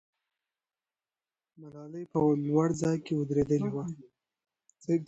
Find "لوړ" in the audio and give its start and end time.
2.47-2.67